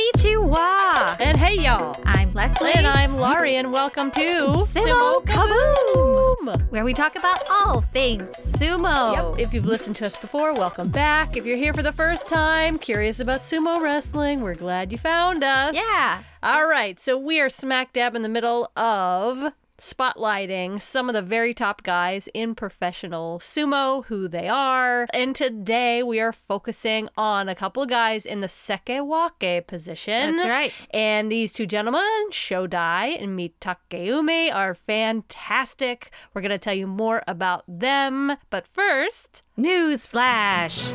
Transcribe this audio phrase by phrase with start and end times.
[0.00, 1.20] Konnichiwa.
[1.20, 2.00] And hey, y'all.
[2.04, 2.72] I'm Leslie.
[2.74, 6.70] And I'm Laurie, and welcome to Sumo Kaboom!
[6.70, 9.36] where we talk about all things sumo.
[9.36, 9.40] Yep.
[9.40, 11.36] If you've listened to us before, welcome back.
[11.36, 15.42] If you're here for the first time, curious about sumo wrestling, we're glad you found
[15.44, 15.74] us.
[15.74, 16.22] Yeah.
[16.42, 16.98] All right.
[16.98, 21.82] So we are smack dab in the middle of spotlighting some of the very top
[21.82, 25.06] guys in professional sumo, who they are.
[25.12, 30.36] And today we are focusing on a couple of guys in the sekiwake position.
[30.36, 30.72] That's right.
[30.90, 36.10] And these two gentlemen, Shodai and Mitakeumi, are fantastic.
[36.34, 38.36] We're going to tell you more about them.
[38.50, 40.90] But first, News flash.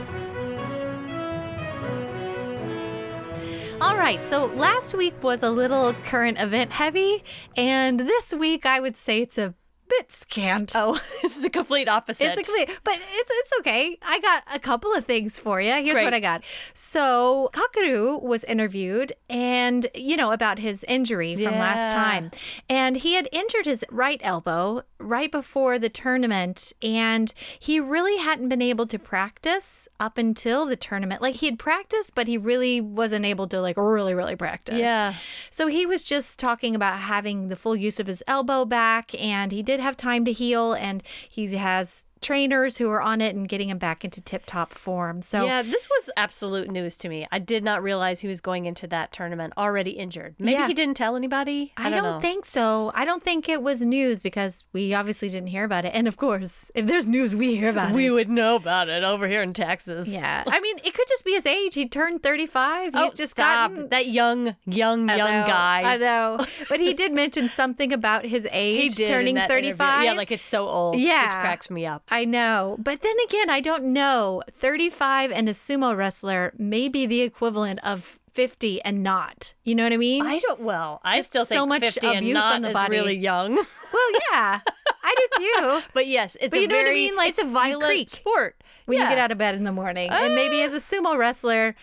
[3.86, 7.24] All right, so last week was a little current event heavy,
[7.56, 9.54] and this week I would say it's a
[9.88, 10.72] bit scant.
[10.76, 12.26] oh, it's the complete opposite.
[12.26, 13.98] It's a complete, but it's it's okay.
[14.02, 15.72] I got a couple of things for you.
[15.74, 16.04] Here's Great.
[16.04, 16.44] what I got.
[16.74, 22.32] So Kakuryu was interviewed, and you know about his injury from last time,
[22.70, 28.50] and he had injured his right elbow right before the tournament, and he really hadn't
[28.50, 31.22] been able to practice up until the tournament.
[31.22, 34.78] Like he had practiced, but he really wasn't able to like really really practice.
[34.78, 35.14] Yeah.
[35.50, 39.52] So he was just talking about having the full use of his elbow back, and
[39.52, 43.48] he did have time to heal, and he has trainers who are on it and
[43.48, 45.22] getting him back into tip top form.
[45.22, 47.28] So Yeah, this was absolute news to me.
[47.32, 50.36] I did not realize he was going into that tournament already injured.
[50.40, 50.68] Maybe Yeah.
[50.68, 51.74] he didn't tell anybody.
[51.78, 52.20] I, I don't, know.
[52.20, 52.92] think so.
[52.96, 55.92] I don't think it was news because we obviously didn't hear about it.
[55.94, 58.12] And of course, if there's news, we hear about we it.
[58.12, 60.08] would know about it over here in Texas.
[60.08, 60.44] Yeah.
[60.48, 61.76] I mean, it could just be his age.
[61.76, 62.94] He turned 35.
[62.94, 63.72] He's Oh, just stop.
[63.72, 63.90] gotten.
[63.90, 65.82] that young, young, I young know, guy.
[65.94, 66.40] I know.
[66.70, 69.74] But he did mention something about his age turning that interview.
[69.74, 70.04] 35.
[70.06, 70.98] Yeah, like it's so old.
[70.98, 71.24] Yeah.
[71.26, 72.05] which cracks me up.
[72.10, 72.78] I know.
[72.80, 74.44] But then again, I don't know.
[74.52, 79.54] 35 and a sumo wrestler may be the equivalent of 50 and not.
[79.64, 80.26] You know what I mean?
[80.26, 80.60] I don't.
[80.60, 82.92] Well, I Just still think so much 50 and abuse not on the is body.
[82.92, 83.56] really young.
[83.94, 84.60] well, yeah.
[85.04, 85.82] I do too.
[85.94, 87.16] but yes, it's But a you know what I mean?
[87.16, 88.62] Like, it's a violent sport.
[88.86, 89.06] When yeah.
[89.06, 90.12] you get out of bed in the morning.
[90.12, 90.66] and maybe ah.
[90.66, 91.76] as a sumo wrestler,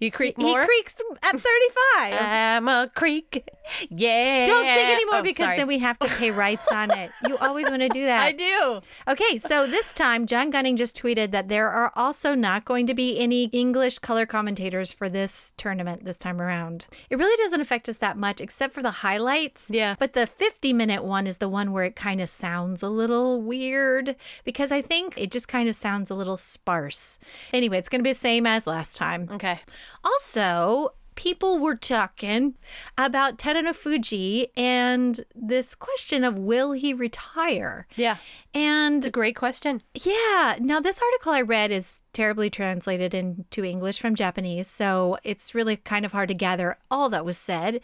[0.00, 0.60] you creak more.
[0.60, 1.42] he creaks at 35.
[2.20, 3.48] I'm a creek.
[3.88, 4.44] Yeah.
[4.44, 5.56] Don't sing anymore Oh, because sorry.
[5.56, 7.10] then we have to pay rights on it.
[7.26, 8.22] You always want to do that.
[8.22, 8.80] I do.
[9.08, 12.94] Okay, so this time, John Gunning just tweeted that there are also not going to
[12.94, 16.86] be any English color commentators for this tournament this time around.
[17.08, 19.70] It really doesn't affect us that much, except for the highlights.
[19.72, 19.94] Yeah.
[19.98, 23.40] But the 50 minute one is the one where it kind of sounds a little
[23.40, 27.18] weird because I think it just kind of sounds a little sparse.
[27.54, 29.28] Anyway, it's going to be the same as last time.
[29.32, 29.60] Okay.
[30.02, 32.54] Also, people were talking
[32.98, 37.86] about Terunofuji and this question of will he retire?
[37.96, 38.16] Yeah.
[38.52, 39.82] And great question.
[39.94, 40.56] yeah.
[40.60, 45.76] Now, this article I read is terribly translated into English from Japanese, so it's really
[45.76, 47.80] kind of hard to gather all that was said.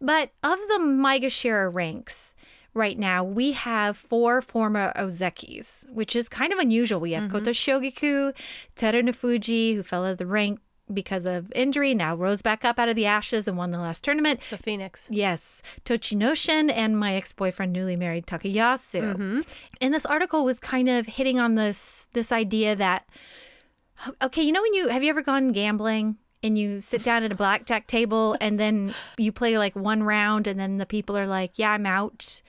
[0.00, 2.34] But of the Maegashira ranks,
[2.74, 7.00] right now we have four former Ozekis, which is kind of unusual.
[7.00, 7.36] We have mm-hmm.
[7.36, 8.34] Kotoshogiku,
[8.76, 10.60] Terunofuji, who fell out of the rank
[10.92, 14.04] because of injury, now rose back up out of the ashes and won the last
[14.04, 14.40] tournament.
[14.50, 15.08] The Phoenix.
[15.10, 19.14] Yes, Tochinoshin and my ex-boyfriend, newly married Takayasu.
[19.14, 19.40] Mm-hmm.
[19.80, 23.08] And this article was kind of hitting on this this idea that
[24.20, 27.32] okay, you know when you have you ever gone gambling and you sit down at
[27.32, 31.26] a blackjack table and then you play like one round and then the people are
[31.26, 32.42] like, "Yeah, I'm out."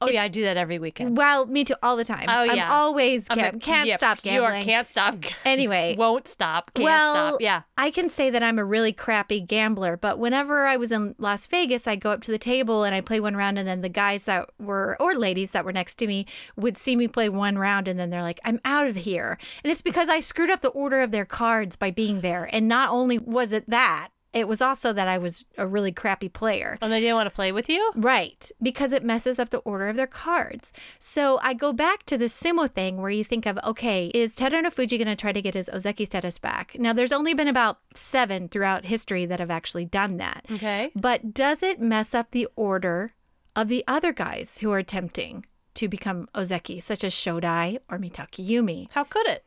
[0.00, 1.16] Oh yeah, I do that every weekend.
[1.16, 2.26] Well, me too, all the time.
[2.28, 2.72] Oh, I'm yeah.
[2.72, 4.64] always I'm gam- a- can't stop You are gambling.
[4.64, 5.16] can't stop.
[5.44, 5.96] Anyway.
[5.98, 6.72] won't stop.
[6.74, 7.40] Can't well, stop.
[7.40, 7.62] Yeah.
[7.76, 11.46] I can say that I'm a really crappy gambler, but whenever I was in Las
[11.48, 13.88] Vegas, I'd go up to the table and I'd play one round, and then the
[13.88, 16.26] guys that were, or ladies that were next to me,
[16.56, 19.38] would see me play one round, and then they're like, I'm out of here.
[19.64, 22.48] And it's because I screwed up the order of their cards by being there.
[22.52, 26.28] And not only was it that, it was also that I was a really crappy
[26.28, 26.78] player.
[26.80, 27.92] And they didn't want to play with you.
[27.94, 30.72] Right, because it messes up the order of their cards.
[30.98, 34.98] So I go back to the sumo thing where you think of, okay, is Terunofuji
[34.98, 36.76] going to try to get his Ozeki status back?
[36.78, 40.44] Now, there's only been about seven throughout history that have actually done that.
[40.50, 40.90] Okay.
[40.94, 43.14] But does it mess up the order
[43.56, 48.88] of the other guys who are attempting to become Ozeki, such as Shodai or Mitakeumi?
[48.90, 49.44] How could it?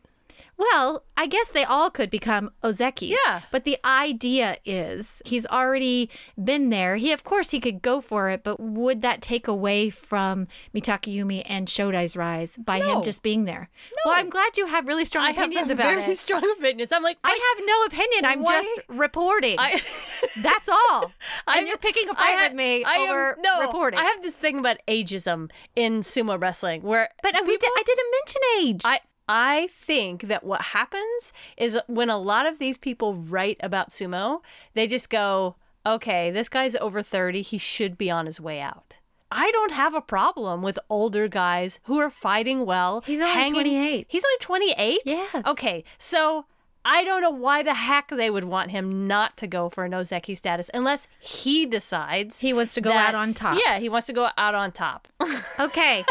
[0.61, 3.15] Well, I guess they all could become Ozekis.
[3.25, 3.41] Yeah.
[3.49, 6.07] But the idea is he's already
[6.41, 6.97] been there.
[6.97, 11.41] He, of course, he could go for it, but would that take away from Mitakeumi
[11.47, 13.69] and Shodai's rise by him just being there?
[13.91, 14.11] No.
[14.11, 16.19] Well, I'm glad you have really strong I opinions about very it.
[16.25, 16.91] strong opinions.
[16.91, 18.25] I'm like, I have no opinion.
[18.25, 19.55] I'm Why- just reporting.
[19.57, 19.81] I,
[20.43, 21.11] That's all.
[21.47, 23.99] I'm- and you're picking a fight with me I am- over no, reporting.
[23.99, 27.83] I have this thing about ageism in sumo wrestling where but uh, we did, I
[27.83, 28.81] didn't mention age.
[28.85, 28.99] I
[29.33, 34.41] I think that what happens is when a lot of these people write about sumo,
[34.73, 35.55] they just go,
[35.85, 37.41] okay, this guy's over 30.
[37.41, 38.97] He should be on his way out.
[39.31, 43.01] I don't have a problem with older guys who are fighting well.
[43.05, 44.07] He's only 28.
[44.09, 44.99] He's only 28?
[45.05, 45.47] Yes.
[45.47, 46.45] Okay, so
[46.83, 49.93] I don't know why the heck they would want him not to go for an
[49.93, 53.57] Ozeki status unless he decides He wants to go that- out on top.
[53.63, 55.07] Yeah, he wants to go out on top.
[55.59, 56.03] Okay.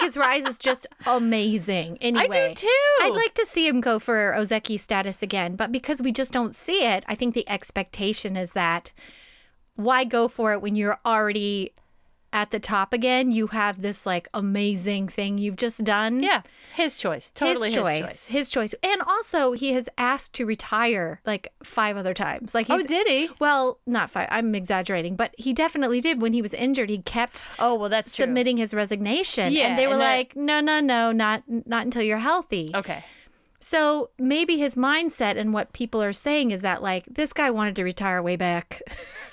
[0.00, 1.98] His rise is just amazing.
[2.00, 2.96] Anyway, I do too.
[3.02, 6.54] I'd like to see him go for Ozeki status again, but because we just don't
[6.54, 8.92] see it, I think the expectation is that
[9.76, 11.72] why go for it when you're already
[12.32, 13.30] at the top again?
[13.30, 16.22] You have this like amazing thing you've just done.
[16.22, 16.42] yeah,
[16.74, 17.30] his choice.
[17.30, 18.28] Totally his choice.
[18.28, 18.74] His choice.
[18.82, 22.54] And also, he has asked to retire like five other times.
[22.54, 23.28] Like, Oh, did he?
[23.40, 24.28] Well, not five.
[24.30, 26.20] I'm exaggerating, but he definitely did.
[26.22, 28.24] When he was injured, he kept Oh, well, that's true.
[28.24, 31.84] submitting his resignation, Yeah, and they were and that- like, "No, no, no, not not
[31.84, 33.02] until you're healthy." Okay.
[33.62, 37.76] So maybe his mindset and what people are saying is that like this guy wanted
[37.76, 38.80] to retire way back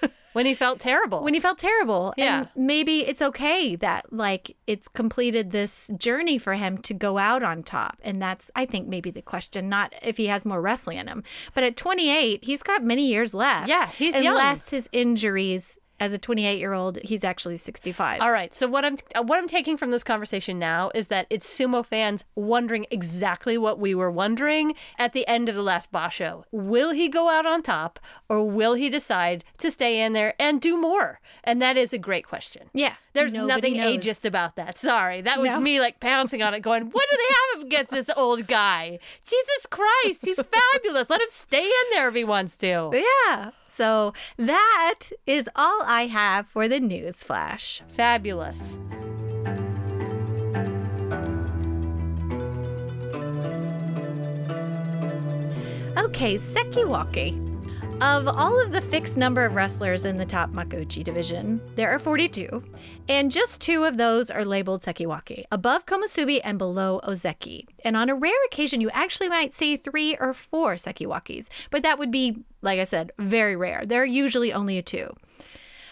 [0.37, 1.23] When he felt terrible.
[1.23, 2.13] when he felt terrible.
[2.15, 2.45] Yeah.
[2.55, 7.43] And maybe it's okay that like it's completed this journey for him to go out
[7.43, 7.97] on top.
[8.03, 11.23] And that's I think maybe the question, not if he has more wrestling in him.
[11.53, 13.67] But at 28, he's got many years left.
[13.67, 14.27] Yeah, he's young.
[14.27, 18.21] unless his injuries as a 28 year old, he's actually 65.
[18.21, 18.53] All right.
[18.53, 21.85] So what I'm uh, what I'm taking from this conversation now is that it's sumo
[21.85, 26.43] fans wondering exactly what we were wondering at the end of the last Basho.
[26.51, 27.99] Will he go out on top
[28.29, 31.19] or will he decide to stay in there and do more?
[31.43, 32.69] And that is a great question.
[32.73, 32.93] Yeah.
[33.13, 34.05] There's Nobody nothing knows.
[34.05, 34.77] ageist about that.
[34.77, 35.21] Sorry.
[35.21, 35.59] That was No.
[35.59, 38.99] me like pouncing on it going, "What do they have against this old guy?
[39.25, 40.39] Jesus Christ, he's
[40.73, 41.09] fabulous.
[41.09, 43.49] Let him stay in there if he wants to." Yeah.
[43.77, 47.83] So that is all I have for the news flash.
[47.95, 48.79] Fabulous.
[55.95, 57.46] Okay, Sekiwake.
[57.99, 61.97] Of all of the fixed number of wrestlers in the top Makuuchi division, there are
[61.97, 62.61] 42,
[63.09, 67.65] and just two of those are labeled Sekiwake, above Komusubi and below Ozeki.
[67.83, 71.97] And on a rare occasion, you actually might see three or four Sekiwakes, but that
[71.97, 73.81] would be, like I said, very rare.
[73.83, 75.15] There are usually only a two.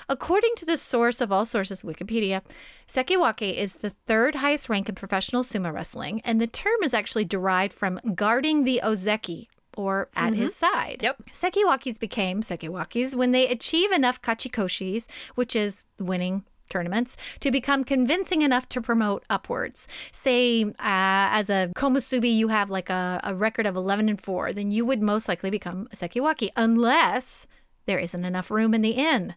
[0.08, 2.44] According to the source of all sources, Wikipedia,
[2.88, 7.26] Sekiwake is the third highest rank in professional sumo wrestling, and the term is actually
[7.26, 11.00] derived from guarding the Ozeki, or at his side.
[11.02, 11.24] Yep.
[11.32, 18.42] Sekiwakis became Sekiwakis when they achieve enough kachikoshis, which is winning tournaments, to become convincing
[18.42, 19.88] enough to promote upwards.
[20.12, 24.54] Say, uh, as a komusubi, you have like a, a record of 11 and 4,
[24.54, 27.48] then you would most likely become a Sekiwaki, unless
[27.86, 29.36] there isn't enough room in the inn.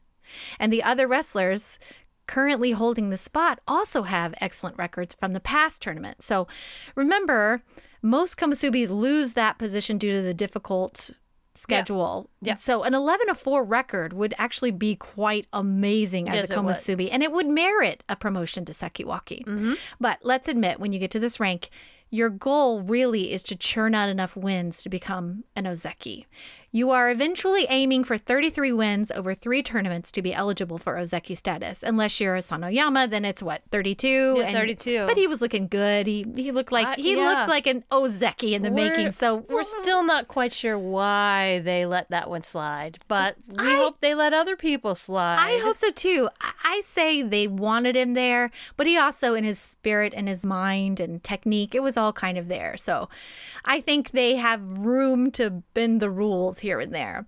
[0.58, 1.79] And the other wrestlers
[2.29, 6.23] currently holding the spot also have excellent records from the past tournament.
[6.23, 6.47] So
[6.95, 7.63] remember,
[8.01, 11.11] most komusubis lose that position due to the difficult
[11.55, 12.31] schedule.
[12.41, 12.55] Yeah.
[12.55, 16.57] So an 11 to 4 record would actually be quite amazing as Yes, a it
[16.57, 19.45] komusubi and it would merit a promotion to sekiwaki.
[19.45, 19.73] Mm-hmm.
[19.99, 21.71] But let's admit when you get to this rank,
[22.11, 26.27] your goal really is to churn out enough wins to become an ozeki.
[26.70, 31.35] You are eventually aiming for 33 wins over three tournaments to be eligible for Ozeki
[31.37, 31.82] status.
[31.82, 34.37] Unless you're Asanoyama, then it's what 32.
[34.38, 35.06] Yeah, 32.
[35.06, 36.06] But he was looking good.
[36.06, 37.25] He he looked like Uh, he yeah.
[37.26, 39.12] looked like an Ozeki in the We're- making.
[39.12, 43.76] So we're still not quite sure why they let that one slide, but we I-
[43.76, 45.38] hope they let other people slide.
[45.40, 46.28] I hope so too.
[46.40, 50.45] I- I say they wanted him there, but he also, in his spirit and his
[50.45, 52.76] mind and technique, it was all kind of there.
[52.76, 53.09] So
[53.64, 57.27] I think they have room to bend the rules here and there.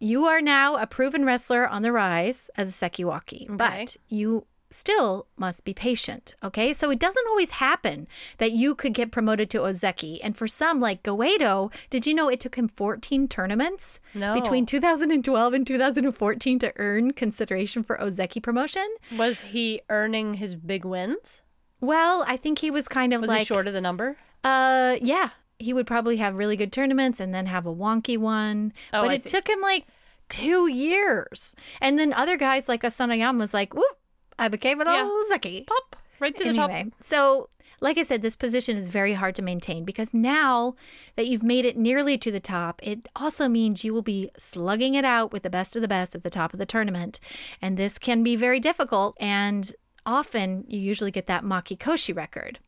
[0.00, 5.26] You are now a proven wrestler on the rise as a Sekiwaki, but you still
[5.38, 6.34] must be patient.
[6.44, 6.74] Okay.
[6.74, 10.18] So it doesn't always happen that you could get promoted to Ozeki.
[10.22, 14.34] And for some, like Goeido, did you know it took him 14 tournaments No.
[14.34, 18.86] between 2012 and 2014 to earn consideration for Ozeki promotion?
[19.16, 21.40] Was he earning his big wins?
[21.80, 24.16] Well, I think he was kind of Was like short of the number?
[24.44, 28.72] Uh, yeah, he would probably have really good tournaments and then have a wonky one.
[28.92, 29.30] Oh, but I it see.
[29.30, 29.86] took him like
[30.28, 31.54] two years.
[31.80, 33.98] And then other guys like Asanoyama was like, whoop,
[34.38, 35.08] I became an Yeah.
[35.32, 35.66] Ozeki.
[35.66, 36.70] Pop right to the top.
[36.70, 37.48] Anyway, so
[37.80, 40.74] like I said, this position is very hard to maintain because now
[41.16, 44.94] that you've made it nearly to the top, it also means you will be slugging
[44.94, 47.20] it out with the best of the best at the top of the tournament.
[47.62, 49.16] And this can be very difficult.
[49.20, 49.72] And
[50.04, 52.58] often you usually get that makekoshi record.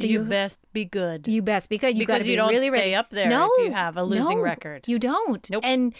[0.00, 1.28] So you, you best be good.
[1.28, 2.94] you best because you got Because to be don't really stay ready.
[2.94, 4.86] up there no, if you have a losing no, record.
[4.86, 5.48] You don't.
[5.50, 5.62] Nope.
[5.64, 5.94] And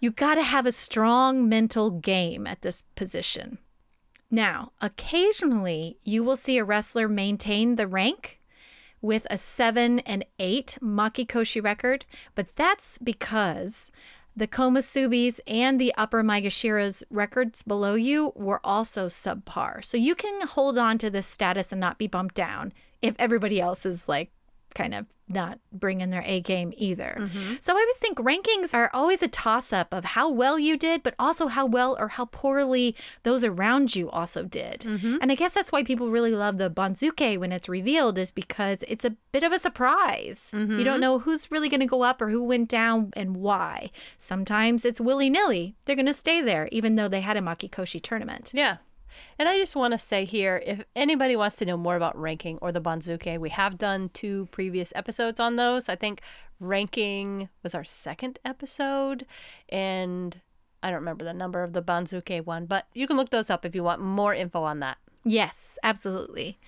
[0.00, 3.58] you got to have a strong mental game at this position.
[4.30, 8.40] Now, occasionally you will see a wrestler maintain the rank
[9.00, 12.04] with a 7 and 8 makekoshi record,
[12.34, 13.90] but that's because
[14.34, 19.82] the Komusubis and the upper Maegashira's records below you were also subpar.
[19.82, 22.72] So you can hold on to this status and not be bumped down
[23.06, 24.30] if everybody else is like
[24.74, 27.16] kind of not bringing their A game either.
[27.18, 27.54] Mm-hmm.
[27.60, 31.02] So I always think rankings are always a toss up of how well you did,
[31.02, 34.80] but also how well or how poorly those around you also did.
[34.80, 35.16] Mm-hmm.
[35.22, 38.84] And I guess that's why people really love the Banzuke when it's revealed, is because
[38.86, 40.50] it's a bit of a surprise.
[40.52, 41.00] You don't mm-hmm.
[41.00, 43.90] know who's really going to go up or who went down and why.
[44.18, 45.74] Sometimes it's willy nilly.
[45.86, 48.52] They're going to stay there, even though they had a makekoshi tournament.
[48.54, 48.76] Yeah.
[49.38, 52.58] And I just want to say here if anybody wants to know more about ranking
[52.62, 55.88] or the Banzuke, we have done two previous episodes on those.
[55.88, 56.20] I think
[56.60, 59.26] ranking was our second episode,
[59.68, 60.40] and
[60.82, 63.64] I don't remember the number of the Banzuke one, but you can look those up
[63.64, 64.98] if you want more info on that.
[65.24, 66.58] Yes, absolutely.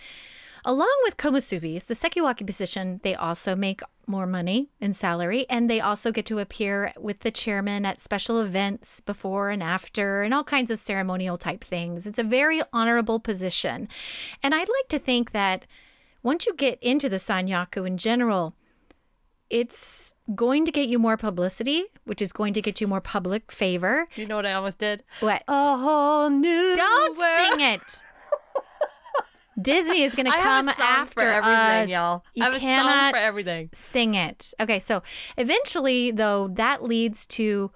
[0.64, 5.80] Along with komusubis, the sekiwaki position, they also make more money in salary and they
[5.80, 10.44] also get to appear with the chairman at special events before and after and all
[10.44, 12.06] kinds of ceremonial type things.
[12.06, 13.88] It's a very honorable position.
[14.42, 15.66] And I'd like to think that
[16.22, 18.54] once you get into the sanyaku in general,
[19.50, 23.50] it's going to get you more publicity, which is going to get you more public
[23.50, 24.06] favor.
[24.14, 25.04] You know what I almost did?
[25.20, 25.42] What?
[25.48, 27.58] A whole new Don't world.
[27.58, 28.02] sing it.
[29.60, 31.88] Disney is going to come after us.
[31.88, 32.24] y'all.
[32.34, 33.68] You I have a song cannot everything.
[33.72, 34.52] sing it.
[34.60, 35.02] Okay, so
[35.36, 37.70] eventually, though, that leads to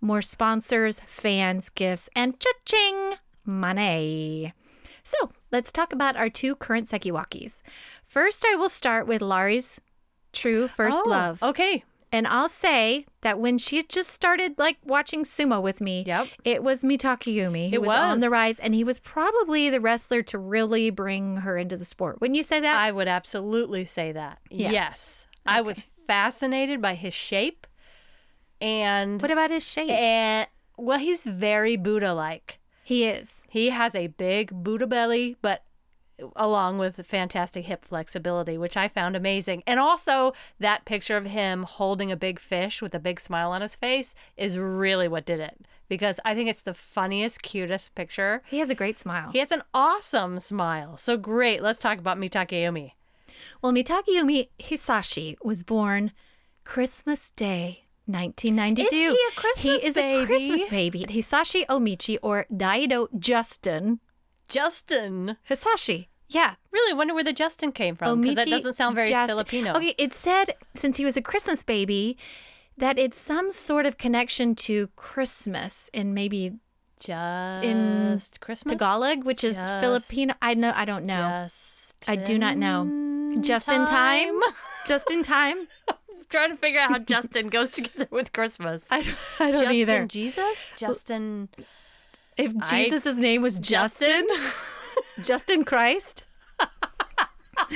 [0.00, 3.14] more sponsors, fans, gifts, and cha-ching
[3.44, 4.52] money.
[5.02, 7.62] So let's talk about our two current Sekiwakis.
[8.04, 9.80] First, I will start with Laurie's
[10.32, 11.42] true first Oh, love.
[11.42, 11.84] Okay.
[12.10, 16.28] And I'll say that when she just started like watching sumo with me, Yep.
[16.44, 20.38] it was Mitakeumi It was, on the rise, and he was probably the wrestler to
[20.38, 22.20] really bring her into the sport.
[22.20, 22.80] Wouldn't you say that?
[22.80, 24.38] I would absolutely say that.
[24.50, 24.70] Yeah.
[24.70, 25.26] Yes.
[25.44, 27.66] I was fascinated by his shape
[28.60, 29.90] and what about his shape?
[29.90, 30.46] and
[30.76, 32.58] well he's very Buddha like.
[32.82, 33.44] he is.
[33.50, 35.62] He has a big Buddha belly but
[36.36, 39.62] along with fantastic hip flexibility which I found amazing.
[39.66, 43.62] And also that picture of him holding a big fish with a big smile on
[43.62, 48.42] his face is really what did it because I think it's the funniest cutest picture.
[48.48, 49.30] He has a great smile.
[49.32, 50.96] He has an awesome smile.
[50.96, 51.62] So great.
[51.62, 52.92] Let's talk about Mitakeumi.
[53.62, 56.12] Well, Mitakeumi Hisashi was born
[56.64, 57.84] Christmas Day.
[58.06, 58.86] 1992.
[58.86, 60.22] Is he a Christmas He is baby?
[60.22, 61.04] a Christmas baby.
[61.08, 64.00] Hisashi Omichi or Daido Justin
[64.48, 65.36] Justin.
[65.48, 66.08] Hisashi.
[66.28, 66.54] Yeah.
[66.72, 69.36] Really wonder where the Justin came from because that doesn't sound very Justin.
[69.36, 69.72] Filipino.
[69.72, 72.16] Okay, it said since he was a Christmas baby
[72.76, 76.52] that it's some sort of connection to Christmas in maybe
[77.00, 78.72] Just in Christmas.
[78.72, 80.34] Tagalog, which is Just- Filipino.
[80.40, 80.72] I know.
[80.74, 81.44] I don't know.
[81.44, 83.38] Just I do not know.
[83.40, 84.38] Just in time.
[84.86, 85.68] Just in time.
[86.28, 88.86] trying to figure out how Justin goes together with Christmas.
[88.90, 90.06] I don't, I don't Justin either.
[90.06, 90.70] Jesus?
[90.76, 91.48] Justin
[92.38, 94.26] If I- Jesus' name was Justin,
[95.22, 96.24] Justin Christ.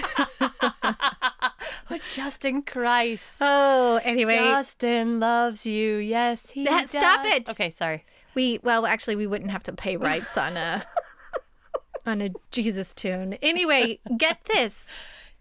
[2.14, 3.38] Justin Christ.
[3.40, 5.96] Oh, anyway, Justin loves you.
[5.96, 6.90] Yes, he That- does.
[6.90, 7.48] stop it.
[7.50, 8.04] Okay, sorry.
[8.34, 10.82] we well actually we wouldn't have to pay rights on a
[12.06, 13.34] on a Jesus tune.
[13.42, 14.92] Anyway, get this.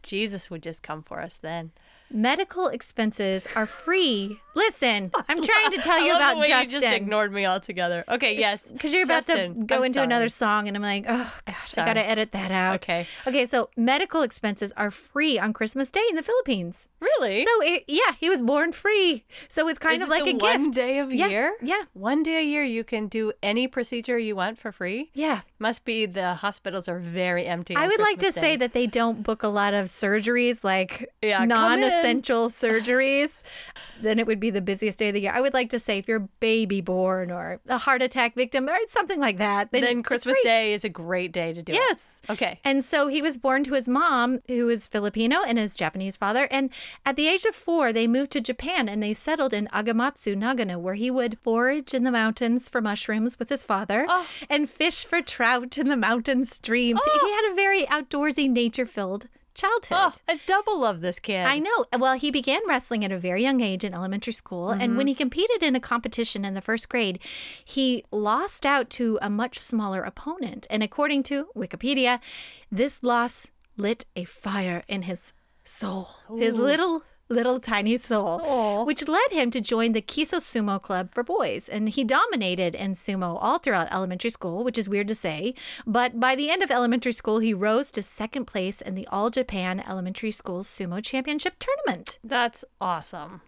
[0.03, 1.71] Jesus would just come for us then.
[2.13, 4.39] Medical expenses are free.
[4.53, 6.73] Listen, I'm trying to tell you about Justin.
[6.73, 8.03] You just ignored me altogether.
[8.09, 8.69] Okay, yes.
[8.69, 10.05] Because you're about Justin, to go I'm into sorry.
[10.07, 12.75] another song, and I'm like, oh gosh, I gotta edit that out.
[12.75, 13.07] Okay.
[13.25, 13.45] Okay.
[13.45, 16.87] So medical expenses are free on Christmas Day in the Philippines.
[16.99, 17.45] Really?
[17.45, 19.23] So it, yeah, he was born free.
[19.47, 20.75] So it's kind Is of it like a one gift.
[20.75, 21.53] day of Yeah, year?
[21.63, 21.83] yeah.
[21.93, 25.11] One day a year you can do any procedure you want for free?
[25.13, 25.41] Yeah.
[25.59, 27.75] Must be the hospitals are very empty.
[27.75, 31.09] I would like to Christmas say that they don't book a lot of surgeries, like
[31.21, 31.47] Yeah, come
[32.03, 32.21] in.
[32.21, 33.41] non-essential surgeries.
[34.01, 35.31] Then it would be the busiest day of the year.
[35.33, 38.67] I would like to say if you're a baby born or a heart attack victim
[38.67, 40.37] or something like that, then, then Christmas.
[40.43, 41.75] Day is a great day to do it.
[41.75, 42.19] Yes.
[42.29, 42.59] Okay.
[42.63, 46.47] And so he was born to his mom, who is Filipino, and his Japanese father.
[46.49, 46.71] And
[47.05, 50.77] at the age of four, they moved to Japan and they settled in Agematsu, Nagano,
[50.79, 54.25] where he would forage in the mountains for mushrooms with his father Oh.
[54.49, 57.01] and fish for trout in the mountain streams.
[57.03, 57.41] He oh.
[57.43, 59.97] had a very outdoorsy, nature filled childhood.
[59.99, 61.45] Oh, I double love this kid.
[61.45, 61.85] I know.
[61.97, 64.69] Well, he began wrestling at a very young age in elementary school.
[64.69, 64.97] And mm-hmm.
[64.97, 67.19] when he competed in a competition in the first grade,
[67.63, 70.67] he lost out to a much smaller opponent.
[70.69, 72.19] And according to Wikipedia,
[72.71, 76.07] this loss lit a fire in his soul.
[76.37, 78.83] His little little tiny soul, Aw.
[78.83, 81.67] which led him to join the Kiso Sumo Club for boys.
[81.69, 85.53] And he dominated in sumo all throughout elementary school, which is weird to say.
[85.87, 89.29] But by the end of elementary school, he rose to second place in the All
[89.29, 92.19] Japan Elementary School Sumo Championship tournament.
[92.23, 93.41] That's awesome.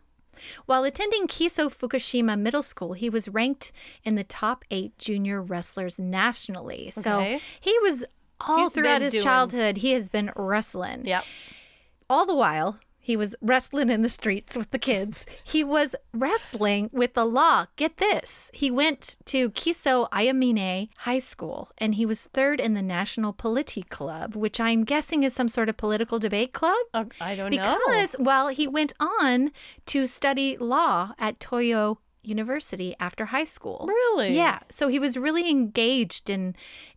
[0.66, 3.72] While attending Kiso Fukushima Middle School, he was ranked
[4.04, 6.90] in the top eight junior wrestlers nationally.
[6.90, 7.40] So Okay.
[7.60, 8.04] he was
[8.40, 11.06] all He's throughout his doing- childhood, he has been wrestling.
[11.06, 11.24] Yep.
[12.10, 15.26] All the while, he was wrestling in the streets with the kids.
[15.44, 17.66] He was wrestling with the law.
[17.76, 18.50] Get this.
[18.54, 23.88] He went to Kiso Ayamine High School and he was third in the National Politi
[23.88, 26.78] Club, which I'm guessing is some sort of political debate club.
[26.94, 27.78] Uh, I don't know.
[27.86, 29.52] Because, well, he went on
[29.88, 33.86] to study law at Toyo University after high school.
[33.88, 34.36] Really?
[34.36, 34.60] Yeah.
[34.70, 36.56] So he was really engaged in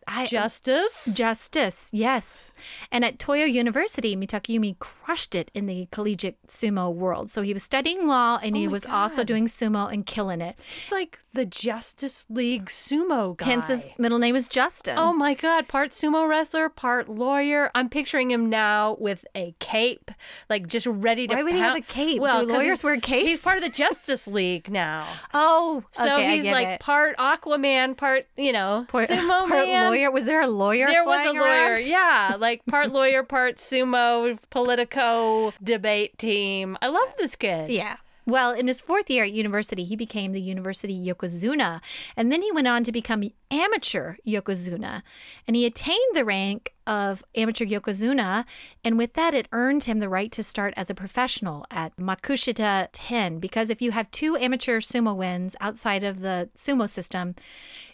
[0.08, 1.14] I, Justice?
[1.16, 1.90] justice.
[1.92, 2.52] Yes.
[2.92, 7.28] And at Toyo University, Mitakeumi crushed it in the collegiate sumo world.
[7.28, 10.40] So he was studying law and he Oh my was also doing sumo and killing
[10.40, 10.58] it.
[10.58, 13.46] It's like the Justice League sumo guy.
[13.46, 14.96] Hence his middle name is Justin.
[14.96, 17.70] Oh my God, part sumo wrestler, part lawyer.
[17.74, 20.12] I'm picturing him now with a cape,
[20.48, 22.20] like just ready to Why would he have a cape?
[22.20, 23.28] Well, Do lawyers wear capes?
[23.28, 25.04] He's part of the Justice League now.
[25.34, 26.80] Oh, So okay, he's like it.
[26.80, 29.90] part Aquaman, part, you know, Part- sumo part man.
[29.90, 30.10] lawyer.
[30.10, 30.86] Was there a lawyer?
[30.86, 31.86] There was a lawyer, around?
[31.86, 36.76] yeah, like part lawyer, part sumo, politico debate team.
[36.82, 37.70] I love this kid.
[37.70, 37.96] Yeah.
[38.28, 41.80] Well, in his fourth year at university, he became the university yokozuna,
[42.16, 45.02] and then he went on to become amateur yokozuna,
[45.46, 48.44] and he attained the rank of amateur yokozuna,
[48.82, 52.88] and with that, it earned him the right to start as a professional at Makushita
[52.92, 53.38] 10.
[53.38, 57.36] Because if you have two amateur sumo wins outside of the sumo system,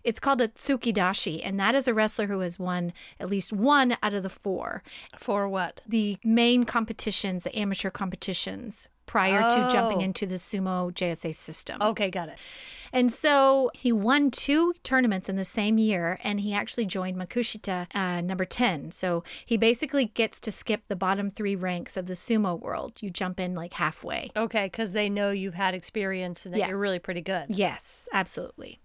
[0.05, 3.97] it's called a tsukidashi, and that is a wrestler who has won at least one
[4.03, 4.83] out of the four
[5.19, 5.81] For what?
[5.87, 10.05] the main competitions, the amateur competitions, prior to jumping Oh.
[10.05, 11.83] into the sumo JSA system.
[11.83, 12.39] Okay, got it.
[12.95, 17.87] And so he won two tournaments in the same year, and he actually joined Makushita
[17.95, 18.91] uh, number 10.
[18.93, 23.01] So he basically gets to skip the bottom three ranks of the sumo world.
[23.03, 24.31] You jump in like halfway.
[24.37, 26.69] Okay, because they know you've had experience and that Yeah.
[26.69, 27.47] you're really pretty good.
[27.49, 28.79] Yes, absolutely.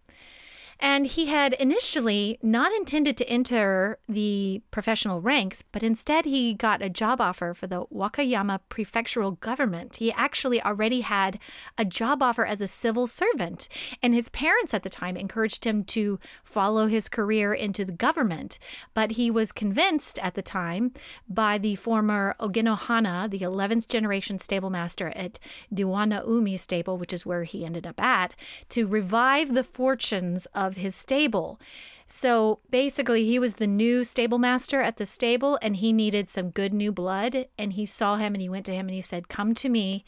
[0.80, 6.82] And he had initially not intended to enter the professional ranks, but instead he got
[6.82, 9.98] a job offer for the Wakayama prefectural government.
[9.98, 11.40] He actually already had
[11.78, 13.68] a job offer as a civil servant,
[14.04, 18.60] and his parents at the time encouraged him to follow his career into the government.
[18.94, 20.94] But he was convinced at the time
[21.28, 25.40] by the former Oginohana, the 11th generation stable master at
[25.74, 28.36] Dewanoumi stable, which is where he ended up at,
[28.70, 31.60] to revive the fortunes of his stable.
[32.08, 36.52] So basically, he was the new stable master at the stable and he needed some
[36.52, 37.48] good new blood.
[37.58, 40.06] And he saw him and he went to him and he said, Come to me.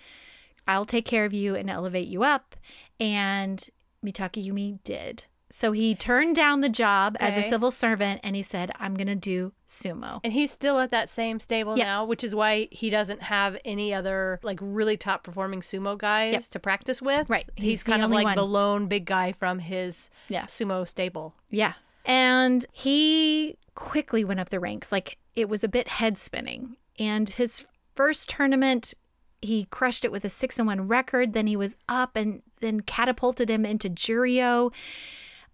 [0.68, 2.56] I'll take care of you and elevate you up.
[3.00, 3.68] And
[4.06, 5.26] Mitakeumi did.
[5.52, 9.08] So he turned down the job as a civil servant and he said, I'm going
[9.08, 10.20] to do sumo.
[10.24, 11.86] And he's still at that same stable Yep.
[11.88, 16.34] now, which is why he doesn't have any other like really top performing sumo guys
[16.34, 16.44] Yep.
[16.52, 17.30] to practice with.
[17.32, 17.46] Right.
[17.56, 18.36] He's, He's kind of like one.
[18.36, 20.44] the lone big guy from his Yeah.
[20.46, 21.34] sumo stable.
[21.50, 21.74] Yeah.
[22.06, 24.92] And he quickly went up the ranks.
[24.92, 26.76] Like it was a bit head spinning.
[27.00, 28.94] And his first tournament,
[29.42, 31.34] he crushed it with a six and one record.
[31.34, 34.72] Then he was up and then catapulted him into Juryo.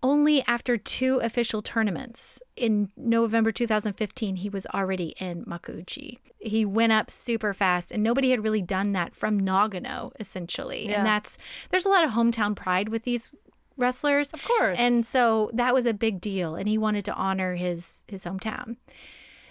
[0.05, 6.19] Only after two official tournaments in November 2015, he was already in Makuuchi.
[6.37, 10.87] He went up super fast, and nobody had really done that from Nagano, essentially.
[10.87, 10.97] Yeah.
[10.97, 11.39] And that's
[11.71, 13.31] there's a lot of hometown pride with these
[13.77, 14.31] wrestlers.
[14.31, 14.77] Of course.
[14.79, 18.77] And so that was a big deal and he wanted to honor his his hometown.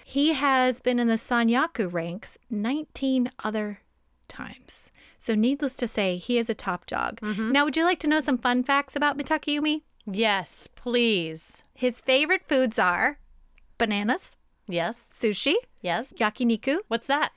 [0.05, 3.81] He has been in the Sanyaku ranks 19 other
[4.29, 4.93] times.
[5.19, 7.21] So needless to say, he is a top dog.
[7.23, 7.51] Mm-hmm.
[7.51, 9.83] Now, would you like to know some fun facts about Mitakeumi?
[10.07, 11.62] Yes, please.
[11.75, 13.19] His favorite foods are
[13.79, 14.37] bananas,
[14.69, 15.05] Yes.
[15.11, 16.12] sushi, Yes.
[16.19, 16.79] yakiniku.
[16.88, 17.33] What's that?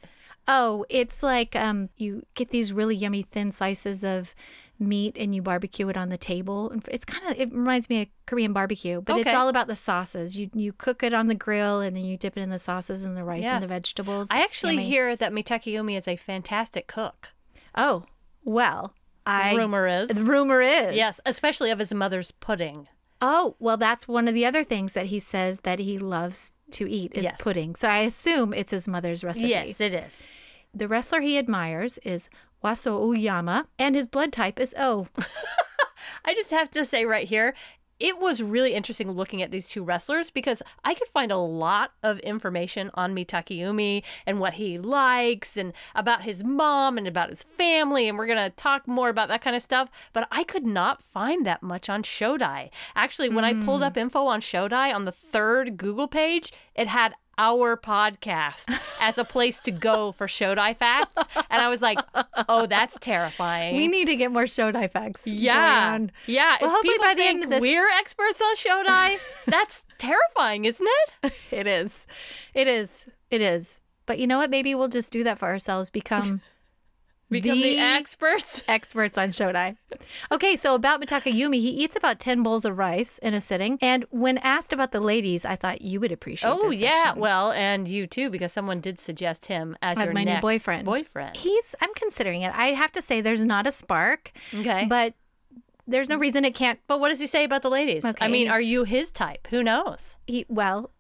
[0.50, 4.34] Oh, it's like um, you get these really yummy thin slices of
[4.80, 6.70] meat and you barbecue it on the table.
[6.70, 9.76] And It's kind of it reminds me of Korean barbecue, but it's all about the
[9.76, 10.38] sauces.
[10.38, 13.04] You you cook it on the grill and then you dip it in the sauces
[13.04, 13.56] and the rice Yeah.
[13.56, 14.28] and the vegetables.
[14.32, 14.88] I actually Yummy.
[14.88, 17.34] hear that Mitakeumi is a fantastic cook.
[17.76, 18.06] Oh,
[18.46, 18.94] well,
[19.28, 20.10] I Rumor is.
[20.10, 22.88] the rumor is Yes, especially of his mother's pudding.
[23.20, 26.90] Oh, well, that's one of the other things that he says that he loves to
[26.90, 27.36] eat is Yes.
[27.40, 27.76] pudding.
[27.76, 29.50] So I assume it's his mother's recipe.
[29.50, 30.18] Yes, it is.
[30.74, 32.30] The wrestler he admires is
[32.64, 35.08] Waso Uyama, and his blood type is O.
[36.26, 37.54] I just have to say right here,
[38.00, 41.94] it was really interesting looking at these two wrestlers because I could find a lot
[42.04, 47.44] of information on Mitakeumi and what he likes and about his mom and about his
[47.44, 48.08] family.
[48.08, 49.90] And we're going to talk more about that kind of stuff.
[50.14, 52.70] But I could not find that much on Shodai.
[52.96, 53.88] Actually, when I pulled hmm.
[53.88, 58.66] up info on Shodai on the third Google page, it had our podcast
[59.02, 61.24] as a place to go for Shodai facts.
[61.50, 62.00] And I was like,
[62.50, 63.76] oh, that's terrifying.
[63.76, 65.26] We need to get more Shodai facts.
[65.28, 65.98] Yeah.
[66.26, 66.58] Yeah.
[66.62, 70.88] Well, if hopefully by the end of this- we're experts on Shodai, that's terrifying, isn't
[71.22, 71.34] it?
[71.52, 72.06] It is.
[72.54, 73.08] It is.
[73.30, 73.82] It is.
[74.06, 74.50] But you know what?
[74.50, 75.90] Maybe we'll just do that for ourselves.
[75.90, 76.42] Become
[77.30, 78.64] Become the, The- experts.
[78.70, 79.76] experts on Shodai.
[80.32, 83.78] Okay, so about Mitakeumi, he eats about 10 bowls of rice in a sitting.
[83.82, 87.20] And when asked about the ladies, I thought you would appreciate Oh yeah, section.
[87.22, 90.86] well, and you too, because someone did suggest him as, As your my new boyfriend.
[90.86, 91.36] Boyfriend.
[91.36, 92.54] He's, I'm considering it.
[92.56, 95.14] I have to say, there's not a spark, Okay, but
[95.86, 96.80] there's no reason it can't.
[96.88, 98.04] but what does he say about the ladies?
[98.06, 98.24] Okay.
[98.26, 99.48] I mean, are you his type?
[99.52, 100.16] Who knows?
[100.28, 100.92] He, well,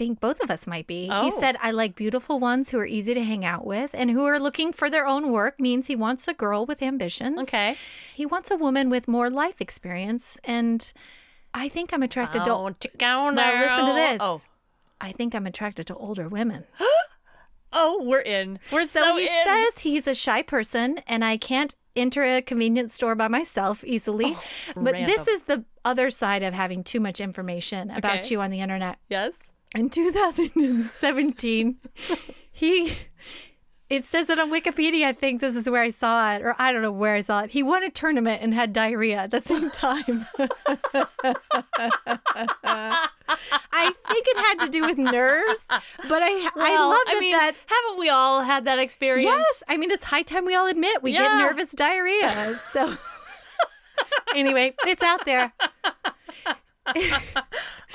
[0.00, 1.02] think both of us might be.
[1.04, 1.38] He Oh.
[1.40, 4.40] said, I like beautiful ones who are easy to hang out with and who are
[4.40, 7.38] looking for their own work, means he wants a girl with ambitions.
[7.48, 7.76] Okay.
[8.14, 10.38] He wants a woman with more life experience.
[10.42, 10.90] And
[11.52, 12.50] I think I'm attracted to.
[12.54, 14.18] Oh, now, Now, listen to this.
[14.22, 14.40] Oh,
[15.02, 16.64] I think I'm attracted to older women.
[17.72, 18.58] oh, we're in.
[18.72, 19.44] We're so, So he in.
[19.44, 24.34] says he's a shy person and I can't enter a convenience store by myself easily.
[24.34, 24.42] Oh,
[24.76, 28.28] but this is the other side of having too much information about Okay.
[28.30, 28.98] you on the internet.
[29.08, 29.34] yes.
[29.74, 31.76] In 2017,
[32.50, 32.92] he
[33.90, 35.06] it says it on Wikipedia.
[35.06, 37.42] I think this is where I saw it, or I don't know where I saw
[37.42, 37.50] it.
[37.50, 40.26] He won a tournament and had diarrhea at the same time.
[42.62, 47.32] I think it had to do with nerves, but I I love that I mean,
[47.32, 49.24] that haven't we all had that experience?
[49.26, 52.56] Yes, I mean it's high time we all admit we get nervous diarrhea.
[52.70, 52.96] So
[54.36, 55.52] anyway, it's out there.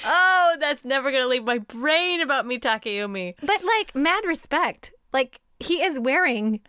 [0.06, 3.36] Oh, that's never gonna leave my brain about me, Takeyumi.
[3.42, 4.94] But like mad respect.
[5.14, 6.60] Like he is wearing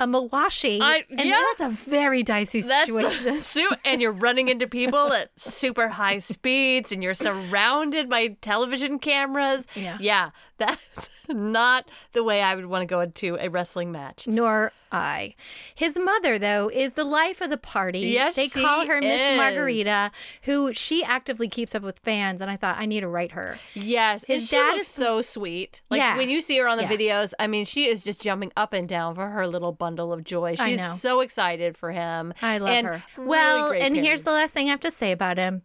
[0.00, 0.80] a mawashi.
[0.80, 1.42] I- and yeah.
[1.58, 3.36] that's a very dicey situation.
[3.42, 8.98] suit, and you're running into people at super high speeds, and you're surrounded by television
[8.98, 9.66] cameras.
[9.74, 9.98] Yeah.
[10.00, 14.26] yeah, that's not the way I would want to go into a wrestling match.
[14.26, 15.34] Nor I.
[15.74, 18.00] His mother, though, is the life of the party.
[18.00, 19.36] Yes, they call her Miss.
[19.36, 20.10] Margarita,
[20.42, 22.40] who she actively keeps up with fans.
[22.40, 23.56] And I thought I need to write her.
[23.74, 25.82] Yes, His dad is- so sweet.
[25.90, 26.16] Like Yeah.
[26.16, 26.90] when you see her on the Yeah.
[27.22, 30.24] videos, I mean, she is just jumping up and down for her little bundle of
[30.24, 30.56] joy.
[30.58, 30.92] I She's know.
[30.92, 32.34] so excited for him.
[32.42, 33.02] I love And her.
[33.16, 35.62] really well, and here's the last thing I have to say about him.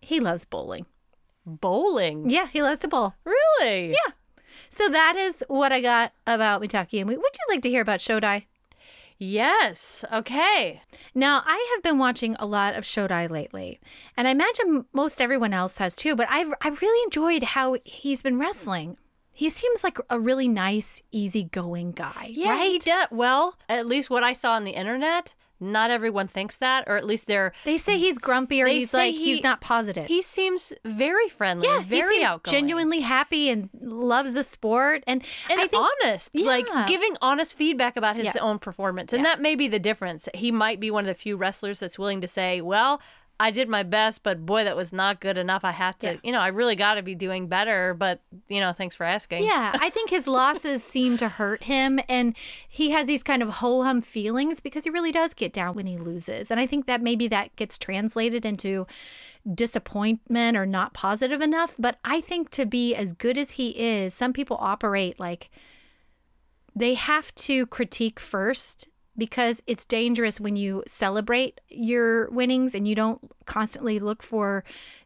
[0.00, 0.86] He loves bowling.
[1.48, 2.28] bowling.
[2.28, 3.14] Yeah, he loves to bowl.
[3.24, 3.90] Really?
[3.90, 4.12] Yeah.
[4.68, 7.00] So that is what I got about Mitaki.
[7.00, 8.44] And would you like to hear about Shodai?
[9.18, 10.04] Yes.
[10.12, 10.82] Okay.
[11.14, 13.80] Now, I have been watching a lot of Shodai lately,
[14.16, 18.22] and I imagine most everyone else has too, but I've, I've really enjoyed how he's
[18.22, 18.98] been wrestling.
[19.32, 22.70] He seems like a really nice, easygoing guy, Yeah, right?
[22.72, 23.08] he does.
[23.10, 27.04] Well, at least what I saw on the internet, not everyone thinks that, or at
[27.06, 27.52] least they're.
[27.64, 30.06] They say he's grumpy or he's like, he's not positive.
[30.06, 35.02] He seems very friendly, yeah, very he seems outgoing, genuinely happy and loves the sport.
[35.06, 36.30] And, and I think honest.
[36.34, 38.40] Like giving honest feedback about his Yeah.
[38.40, 40.28] own performance, and that may be the difference.
[40.34, 43.00] He might be one of the few wrestlers that's willing to say, "Well."
[43.38, 45.62] I did my best, but boy, that was not good enough.
[45.64, 46.16] I have to, Yeah.
[46.22, 47.92] you know, I really got to be doing better.
[47.92, 49.44] But, you know, thanks for asking.
[49.44, 52.34] Yeah, I think his losses seem to hurt him, and
[52.66, 55.86] he has these kind of ho hum feelings because he really does get down when
[55.86, 56.50] he loses.
[56.50, 58.86] And I think that maybe that gets translated into
[59.54, 61.76] disappointment or not positive enough.
[61.78, 65.50] But I think to be as good as he is, some people operate like
[66.74, 72.94] they have to critique first because it's dangerous when you celebrate your winnings and you
[72.94, 74.64] don't constantly look for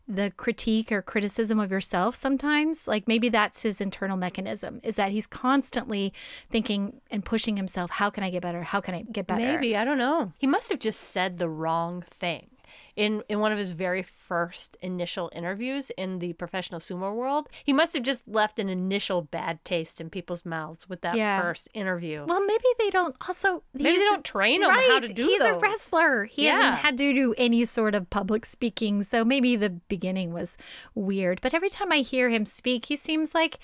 [0.08, 2.88] the critique or criticism of yourself sometimes.
[2.88, 6.12] Like maybe that's his internal mechanism is that he's constantly
[6.50, 8.62] thinking and pushing himself how can i get better?
[8.62, 9.40] How can i get better?
[9.40, 10.32] Maybe I don't know.
[10.38, 12.48] He must have just said the wrong thing
[12.96, 17.48] in in one of his very first initial interviews in the professional sumo world.
[17.64, 21.40] He must have just left an initial bad taste in people's mouths with that Yeah.
[21.40, 22.24] first interview.
[22.26, 25.40] well maybe they don't also Maybe they don't train him how to right, do he's
[25.40, 26.56] a wrestler he Yeah.
[26.62, 30.56] hasn't had to do any sort of public speaking so maybe the beginning was
[30.94, 33.58] weird but every time i hear him speak he seems like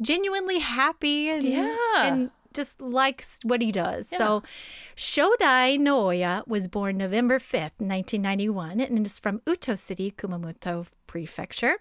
[0.00, 1.76] genuinely happy and Yeah.
[1.96, 4.08] and just likes what he does.
[4.08, 4.42] So
[4.96, 11.76] Shodai Naoya was born November 5th, 1991, and is from Uto City, Kumamoto Prefecture.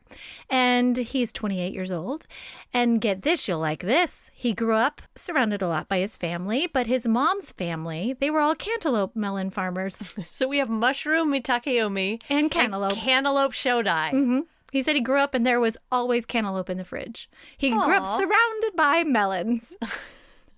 [0.52, 2.28] And he's 28 years old.
[2.74, 4.30] And get this, you'll like this.
[4.34, 8.40] He grew up surrounded a lot by his family, but his mom's family, they were
[8.40, 12.94] all cantaloupe melon farmers So we have mushroom mitakeumi and cantaloupe.
[12.94, 14.12] cantaloupe shodai.
[14.12, 14.40] hmm
[14.72, 17.30] He said he grew up and there was always cantaloupe in the fridge.
[17.58, 19.76] He grew up surrounded by melons.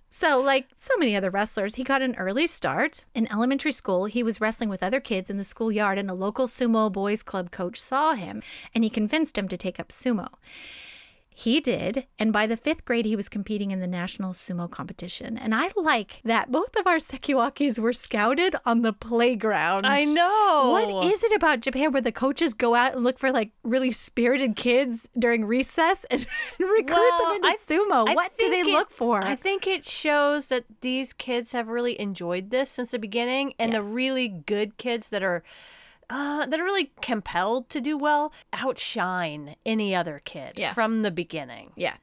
[0.09, 3.05] so, like so many other wrestlers, he got an early start.
[3.13, 6.47] In elementary school, he was wrestling with other kids in the schoolyard, and a local
[6.47, 8.41] sumo boys club coach saw him
[8.73, 10.29] and he convinced him to take up sumo.
[11.39, 15.37] He did, and by the fifth grade, he was competing in the national sumo competition.
[15.37, 19.85] And I like that both of our Sekiwakis were scouted on the playground.
[19.85, 20.69] I know.
[20.91, 23.93] What is it about Japan where the coaches go out and look for like really
[23.93, 26.25] spirited kids during recess and,
[26.59, 28.09] recruit Well, them into I- sumo?
[28.09, 29.23] I what do they it- look for?
[29.23, 33.71] I think it shows that these kids have really enjoyed this since the beginning, and
[33.71, 35.41] the really good kids that are.
[36.09, 40.73] Uh, that are really compelled to do well outshine any other kid Yeah.
[40.73, 41.71] from the beginning.
[41.75, 41.95] yeah.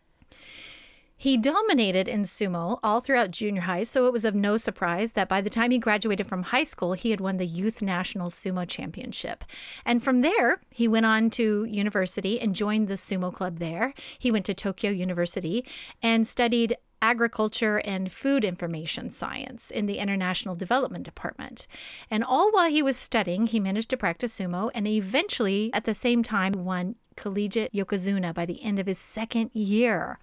[1.18, 5.30] He dominated in sumo all throughout junior high, so it was of no surprise that
[5.30, 8.68] by the time he graduated from high school, he had won the Youth National Sumo
[8.68, 9.42] Championship.
[9.86, 13.94] And from there, he went on to university and joined the sumo club there.
[14.18, 15.64] He went to Tokyo University
[16.02, 21.66] and studied agriculture and food information science in the International Development Department.
[22.10, 25.94] And all while he was studying, he managed to practice sumo and eventually, at the
[25.94, 30.18] same time, won collegiate yokozuna by the end of his second year.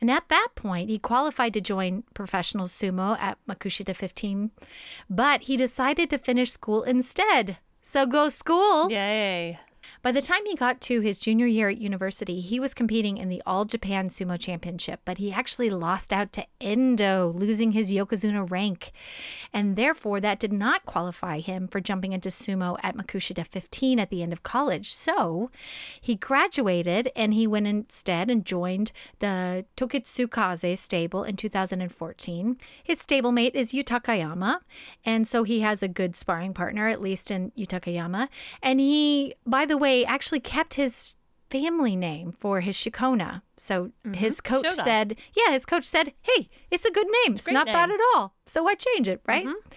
[0.00, 4.50] And at that point, he qualified to join professional sumo at Makushita 15,
[5.08, 7.58] but he decided to finish school instead.
[7.80, 8.90] So go school.
[8.90, 9.58] Yay.
[10.02, 13.28] By the time he got to his junior year at university, he was competing in
[13.28, 18.50] the All Japan Sumo Championship, but he actually lost out to Endo, losing his Yokozuna
[18.50, 18.90] rank.
[19.52, 24.10] And therefore, that did not qualify him for jumping into sumo at Makushita 15 at
[24.10, 24.92] the end of college.
[24.92, 25.52] So
[26.00, 32.58] he graduated and he went instead and joined the Tokitsukaze stable in 2014.
[32.82, 34.58] His stablemate is Yutakayama,
[35.04, 38.26] and so he has a good sparring partner, at least in Yutakayama.
[38.64, 41.16] And he, by the way, actually kept his
[41.50, 43.42] family name for his shikona.
[43.56, 44.14] So mm-hmm.
[44.14, 44.84] his coach Shoda.
[44.84, 47.36] said, yeah, his coach said, hey, it's a good name.
[47.36, 48.34] It's great not bad at all.
[48.46, 49.44] So why change it, right?
[49.44, 49.70] Mm-hmm.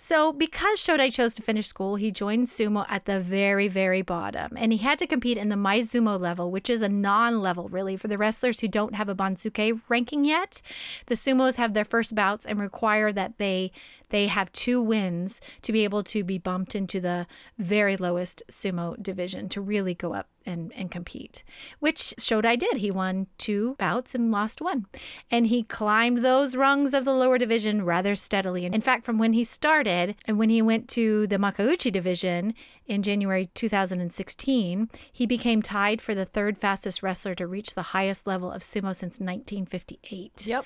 [0.00, 4.52] So, because Shodai chose to finish school, he joined sumo at the very, very bottom.
[4.56, 7.96] And he had to compete in the Maezumo level, which is a non level, really,
[7.96, 10.62] for the wrestlers who don't have a Banzuke ranking yet.
[11.06, 13.72] The sumos have their first bouts and require that they
[14.10, 17.26] they have two wins to be able to be bumped into the
[17.58, 21.44] very lowest sumo division to really go up and, and compete,
[21.78, 22.78] which Shodai did.
[22.78, 24.86] He won two bouts and lost one.
[25.30, 28.64] And he climbed those rungs of the lower division rather steadily.
[28.64, 32.54] In fact, from when he started and when he went to the Makuuchi division
[32.86, 38.26] in January 2016, he became tied for the third fastest wrestler to reach the highest
[38.26, 40.64] level of sumo since 1958 Yep.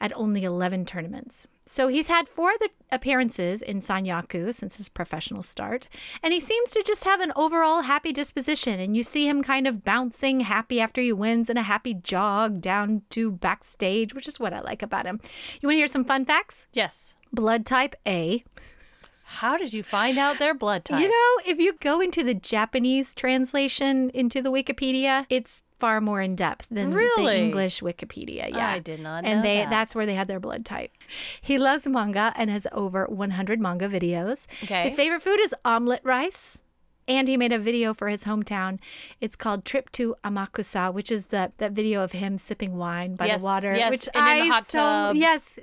[0.00, 1.48] at only 11 tournaments.
[1.72, 5.88] So he's had four other appearances in Sanyaku since his professional start,
[6.22, 8.78] and he seems to just have an overall happy disposition.
[8.78, 12.60] And you see him kind of bouncing happy after he wins and a happy jog
[12.60, 15.18] down to backstage, which is what I like about him.
[15.62, 16.66] You want to hear some fun facts?
[16.74, 17.14] Yes.
[17.32, 18.44] Blood type A.
[19.24, 21.00] How did you find out their blood type?
[21.00, 26.20] You know, if you go into the Japanese translation into the Wikipedia, it's far more
[26.28, 28.44] in depth than the English Wikipedia.
[28.58, 29.70] Yeah, I did not And know they that.
[29.74, 30.90] that's where they had their blood type.
[31.50, 34.38] He loves manga and has over 100 manga videos.
[34.64, 34.82] Okay.
[34.86, 36.62] His favorite food is omelet rice.
[37.08, 38.78] And he made a video for his hometown.
[39.24, 43.26] It's called "Trip to Amakusa," which is the that video of him sipping wine by
[43.26, 43.72] Yes, the water.
[43.82, 45.16] yes, which and I in the hot so tub.
[45.26, 45.58] yes,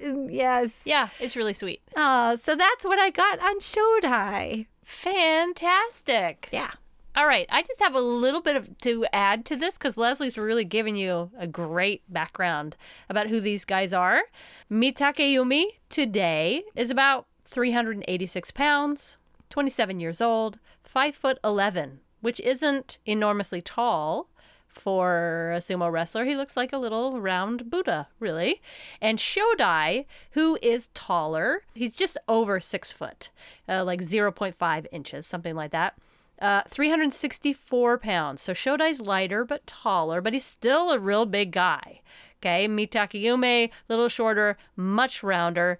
[0.45, 0.81] yes.
[0.93, 1.79] yeah, it's really sweet.
[1.95, 4.67] Oh, so that's what I got on Shodai.
[4.83, 6.49] Fantastic.
[6.51, 6.71] Yeah.
[7.15, 10.37] All right, I just have a little bit of to add to this because Leslie's
[10.37, 12.77] really giving you a great background
[13.09, 14.23] about who these guys are.
[14.71, 19.17] Mitakeumi today is about 386 pounds,
[19.49, 24.29] 27 years old, 5 foot 11, which isn't enormously tall
[24.67, 26.25] for a sumo wrestler.
[26.25, 28.61] He looks like a little round Buddha, really.
[29.01, 33.29] And Shodai, who is taller, he's just over six foot,
[33.67, 35.95] uh, like 0.5 inches, something like that.
[36.41, 38.41] Uh, 364 pounds.
[38.41, 42.01] So Shodai's lighter but taller, but he's still a real big guy.
[42.37, 45.79] Okay, Mitakeumi, little shorter, much rounder.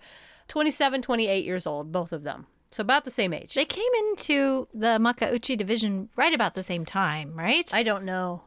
[0.49, 2.47] 27, 28 years old, both of them.
[2.71, 3.55] So about the same age.
[3.55, 7.69] They came into the Makuuchi division right about the same time, right?
[7.73, 8.43] I don't know.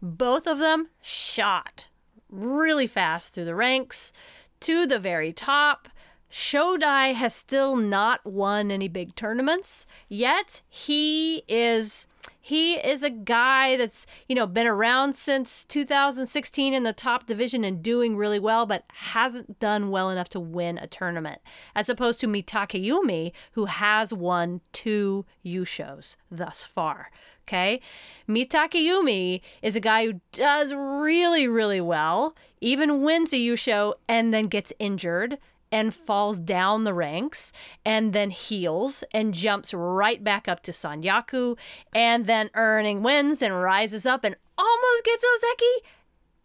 [0.00, 1.88] Both of them shot
[2.28, 4.12] really fast through the ranks
[4.60, 5.88] to the very top.
[6.34, 12.08] Shodai has still not won any big tournaments, yet he is
[12.40, 17.64] He is a guy that's, you know, been around since 2016 in the top division
[17.64, 21.40] and doing really well, but hasn't done well enough to win a tournament.
[21.76, 27.10] As opposed to Mitakeumi, who has won two Yushos thus far.
[27.46, 27.80] Okay.
[28.28, 34.48] Mitakeumi is a guy who does really, really well, even wins a Yusho and then
[34.48, 35.38] gets injured
[35.74, 37.52] and falls down the ranks
[37.84, 41.58] and then heals and jumps right back up to Sanyaku
[41.92, 45.88] and then earning wins and rises up and almost gets Ozeki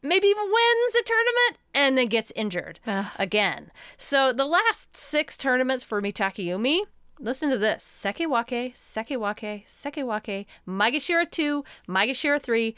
[0.02, 2.80] maybe even wins a tournament and then gets injured
[3.20, 3.70] again.
[3.98, 6.80] So the last six tournaments for Mitakeumi,
[7.20, 7.84] listen to this.
[7.84, 12.76] Sekiwake, Sekiwake, Sekewake, Maegashira 2, Maegashira 3,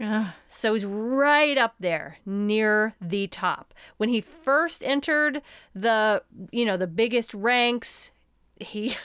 [0.00, 0.32] Sekiwake.
[0.46, 3.74] So he's right up there near the top.
[3.96, 5.42] When he first entered
[5.74, 8.10] the, you know, the biggest ranks,
[8.60, 8.96] he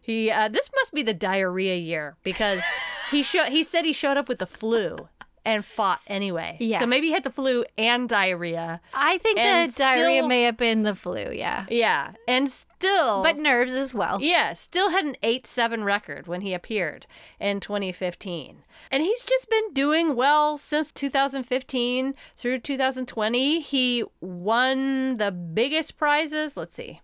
[0.00, 2.62] he uh, this must be the diarrhea year because
[3.10, 5.08] he sho- he said he showed up with the flu
[5.44, 6.56] and fought anyway.
[6.60, 6.78] Yeah.
[6.78, 8.80] So maybe he had the flu and diarrhea.
[8.92, 11.66] I think the diarrhea may have been the flu, yeah.
[11.68, 12.12] Yeah.
[12.26, 14.20] And still But nerves as well.
[14.20, 17.06] Yeah, still had an 8 7 record when he appeared
[17.38, 18.64] in 2015.
[18.90, 23.60] And he's just been doing well since 2015 through 2020.
[23.60, 26.56] He won the biggest prizes.
[26.56, 27.00] Let's see.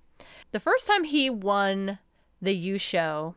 [0.52, 1.98] The first time he won
[2.42, 3.34] the Yusho,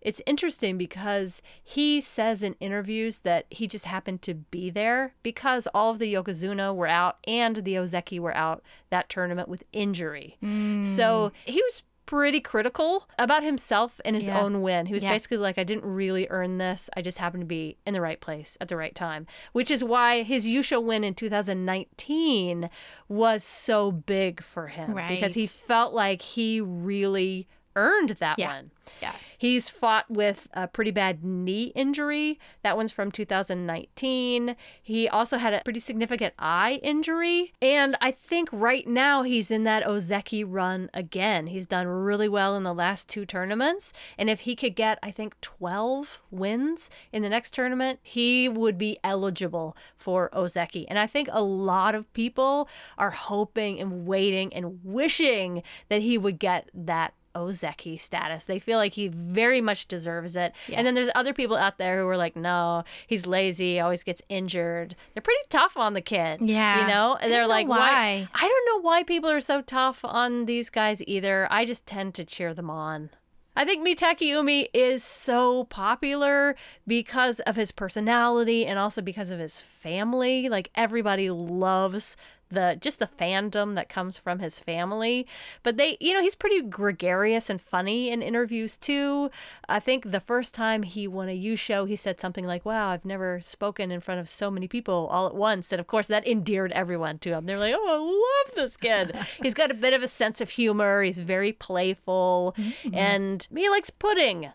[0.00, 5.66] it's interesting because he says in interviews that he just happened to be there because
[5.74, 10.36] all of the Yokozuna were out and the Ozeki were out that tournament with injury.
[10.40, 10.82] Hmm.
[10.82, 14.40] So he was pretty critical about himself and his Yeah.
[14.40, 14.86] own win.
[14.86, 15.12] He was Yeah.
[15.12, 16.88] basically like, I didn't really earn this.
[16.96, 19.84] I just happened to be in the right place at the right time, which is
[19.84, 22.70] why his Yusho win in 2019
[23.08, 27.46] was so big for him because he felt like he really
[27.78, 28.48] earned that Yeah.
[28.48, 28.70] one.
[29.00, 29.12] Yeah.
[29.36, 32.40] He's fought with a pretty bad knee injury.
[32.62, 34.56] That one's from 2019.
[34.82, 37.52] He also had a pretty significant eye injury.
[37.62, 41.46] And I think right now he's in that Ozeki run again.
[41.48, 43.92] He's done really well in the last two tournaments.
[44.16, 48.78] And if he could get, I think, 12 wins in the next tournament, he would
[48.78, 50.86] be eligible for Ozeki.
[50.88, 56.18] And I think a lot of people are hoping and waiting and wishing that he
[56.18, 58.44] would get that Ozeki status.
[58.44, 60.52] They feel like he very much deserves it.
[60.66, 60.78] Yeah.
[60.78, 64.22] And then there's other people out there who are like, no, he's lazy, always gets
[64.28, 64.96] injured.
[65.14, 66.40] They're pretty tough on the kid.
[66.42, 66.80] Yeah.
[66.80, 67.16] You know?
[67.20, 68.28] And they're like, why.
[68.34, 71.46] I don't know why people are so tough on these guys either.
[71.50, 73.10] I just tend to cheer them on.
[73.58, 76.54] I think Mitakeumi is so popular
[76.86, 80.48] because of his personality and also because of his family.
[80.48, 82.16] Like everybody loves
[82.50, 85.26] the just the fandom that comes from his family.
[85.62, 89.30] But they, you know, he's pretty gregarious and funny in interviews too.
[89.68, 93.04] I think the first time he won a Yusho, he said something like, "Wow, I've
[93.04, 96.26] never spoken in front of so many people all at once." And of course, that
[96.26, 97.46] endeared everyone to him.
[97.46, 99.16] They're like, "Oh, I love this kid.
[99.42, 101.02] he's got a bit of a sense of humor.
[101.02, 102.94] He's very playful, mm-hmm.
[102.94, 104.50] and he likes pudding."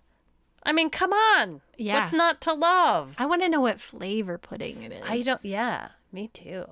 [0.65, 1.61] I mean, come on.
[1.77, 1.99] Yeah.
[1.99, 3.15] What's not to love?
[3.17, 5.01] I want to know what flavor pudding it is.
[5.07, 5.43] I don't.
[5.43, 6.65] Yeah, me too.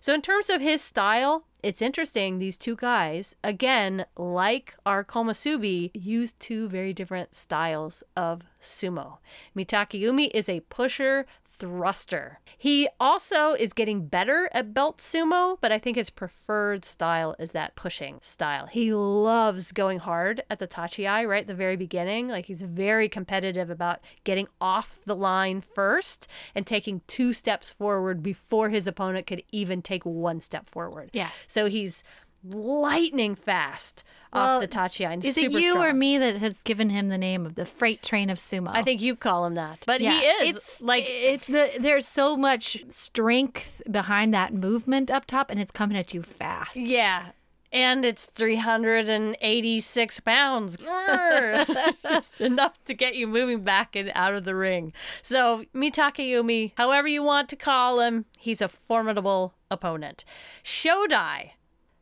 [0.00, 2.38] So in terms of his style, it's interesting.
[2.38, 9.18] These two guys, again, like our Komusubi, use two very different styles of sumo.
[9.56, 11.26] Mitakeumi is a pusher
[11.58, 12.40] thruster.
[12.56, 17.52] He also is getting better at belt sumo, but I think his preferred style is
[17.52, 18.66] that pushing style.
[18.66, 22.28] He loves going hard at the tachiai right at the very beginning.
[22.28, 28.22] Like he's very competitive about getting off the line first and taking two steps forward
[28.22, 31.10] before his opponent could even take one step forward.
[31.12, 31.30] Yeah.
[31.46, 32.04] So he's
[32.44, 35.12] lightning fast Well, off the tachiai.
[35.12, 37.64] and Is it super you or me that has given him the name of the
[37.66, 38.68] freight train of sumo?
[38.72, 42.06] I think you call him that, but Yeah, he is It's like it, the, there's
[42.06, 46.76] so much strength behind that movement up top, and it's coming at you fast.
[46.76, 47.30] Yeah.
[47.70, 50.76] And it's 386 pounds.
[50.78, 51.94] Grr.
[52.02, 54.92] Just enough to get you moving back and out of the ring.
[55.22, 60.24] So, Mitakeumi, however you want to call him, he's a formidable opponent.
[60.64, 61.50] Shodai.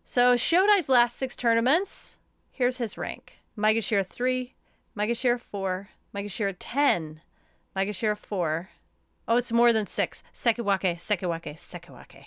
[0.09, 2.17] So, Shodai's last six tournaments,
[2.53, 4.55] here's his rank Maegashira 3,
[4.97, 7.23] Maegashira 4, Maegashira 10,
[7.77, 8.69] Maegashira 4.
[9.27, 10.23] Oh, it's more than six.
[10.33, 12.27] Sekiwake, Sekiwake, Sekiwake.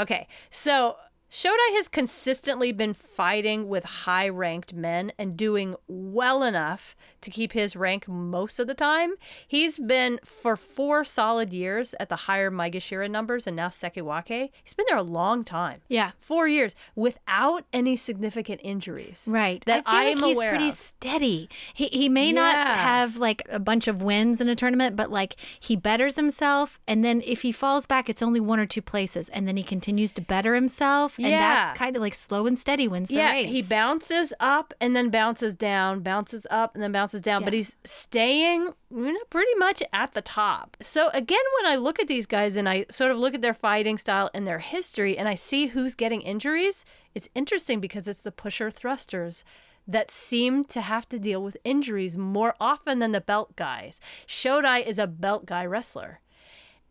[0.00, 0.96] Okay, so
[1.30, 7.52] Shodai has consistently been fighting with high ranked men and doing well enough to keep
[7.52, 9.14] his rank most of the time.
[9.46, 14.50] He's been for four solid years at the higher Maegashira numbers and now Sekiwake.
[14.64, 15.82] He's been there a long time.
[15.88, 16.10] Yeah.
[16.18, 19.24] Four years without any significant injuries.
[19.28, 19.64] Right.
[19.66, 20.72] That I feel I'm like he's pretty of.
[20.72, 21.48] steady.
[21.72, 25.36] He he may not have like a bunch of wins in a tournament, but like
[25.60, 29.28] he betters himself and then if he falls back it's only one or two places
[29.28, 31.38] and then he continues to better himself and Yeah.
[31.66, 33.48] that's kind of like slow and steady wins the yeah, race.
[33.50, 37.76] he bounces up and then bounces down, bounces up and then bounces down, but he's
[37.84, 40.76] staying you know, pretty much at the top.
[40.82, 43.54] So again, when I look at these guys and I sort of look at their
[43.54, 48.22] fighting style and their history and I see who's getting injuries, it's interesting because it's
[48.22, 49.44] the pusher thrusters
[49.86, 53.98] that seem to have to deal with injuries more often than the belt guys.
[54.26, 56.20] Shodai is a belt guy wrestler.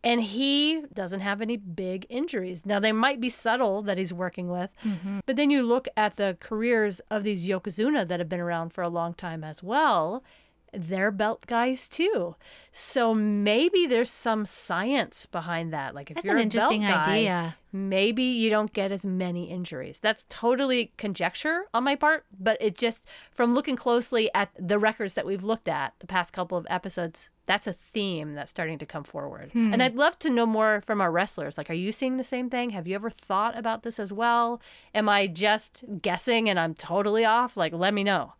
[0.02, 2.64] And he doesn't have any big injuries.
[2.64, 5.20] Now, they might be subtle that he's working with, mm-hmm.
[5.26, 8.82] but then you look at the careers of these Yokozuna that have been around for
[8.82, 10.24] a long time as well.
[10.72, 12.36] They're belt guys too.
[12.72, 15.94] So maybe there's some science behind that.
[15.94, 17.56] Like if That's you're an a interesting guy, idea.
[17.72, 19.98] maybe you don't get as many injuries.
[19.98, 25.14] That's totally conjecture on my part, but it just from looking closely at the records
[25.14, 28.86] that we've looked at the past couple of episodes, that's a theme that's starting to
[28.86, 29.50] come forward.
[29.52, 29.72] Hmm.
[29.72, 31.58] And I'd love to know more from our wrestlers.
[31.58, 32.70] Like, are you seeing the same thing?
[32.70, 34.60] Have you ever thought about this as well?
[34.94, 37.56] Am I just guessing and I'm totally off?
[37.56, 38.34] Like, let me know.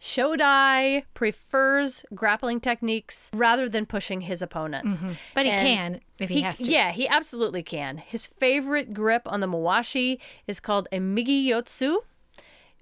[0.00, 5.02] Shodai prefers grappling techniques rather than pushing his opponents.
[5.02, 5.12] Mm-hmm.
[5.34, 6.70] but he And can if he, has to.
[6.70, 7.98] Yeah, he absolutely can.
[7.98, 11.98] His favorite grip on the Mawashi is called a Migi Yotsu,